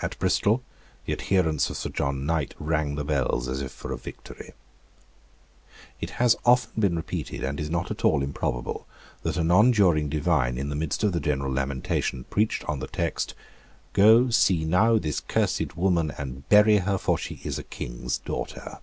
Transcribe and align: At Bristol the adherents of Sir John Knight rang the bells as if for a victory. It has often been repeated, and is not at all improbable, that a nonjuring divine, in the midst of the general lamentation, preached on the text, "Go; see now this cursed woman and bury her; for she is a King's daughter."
At 0.00 0.18
Bristol 0.18 0.62
the 1.04 1.12
adherents 1.12 1.68
of 1.68 1.76
Sir 1.76 1.90
John 1.90 2.24
Knight 2.24 2.54
rang 2.58 2.94
the 2.94 3.04
bells 3.04 3.46
as 3.46 3.60
if 3.60 3.70
for 3.70 3.92
a 3.92 3.98
victory. 3.98 4.54
It 6.00 6.12
has 6.16 6.34
often 6.46 6.80
been 6.80 6.96
repeated, 6.96 7.44
and 7.44 7.60
is 7.60 7.68
not 7.68 7.90
at 7.90 8.02
all 8.02 8.22
improbable, 8.22 8.86
that 9.22 9.36
a 9.36 9.44
nonjuring 9.44 10.08
divine, 10.08 10.56
in 10.56 10.70
the 10.70 10.76
midst 10.76 11.04
of 11.04 11.12
the 11.12 11.20
general 11.20 11.52
lamentation, 11.52 12.24
preached 12.30 12.64
on 12.64 12.78
the 12.78 12.86
text, 12.86 13.34
"Go; 13.92 14.30
see 14.30 14.64
now 14.64 14.96
this 14.96 15.20
cursed 15.20 15.76
woman 15.76 16.10
and 16.16 16.48
bury 16.48 16.78
her; 16.78 16.96
for 16.96 17.18
she 17.18 17.42
is 17.44 17.58
a 17.58 17.62
King's 17.62 18.16
daughter." 18.16 18.78